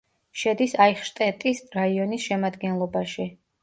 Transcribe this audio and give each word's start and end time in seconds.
შედის 0.43 0.73
აიხშტეტის 0.85 1.63
რაიონის 1.79 2.29
შემადგენლობაში. 2.29 3.33